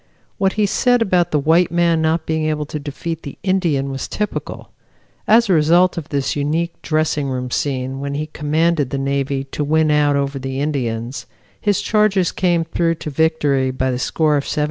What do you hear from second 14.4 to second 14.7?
17 11.